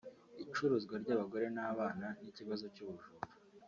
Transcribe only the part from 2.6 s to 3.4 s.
cy’ubujura